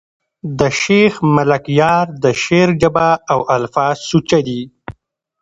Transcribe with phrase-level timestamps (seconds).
[0.59, 4.61] د شېخ ملکیار د شعر ژبه او الفاظ سوچه دي.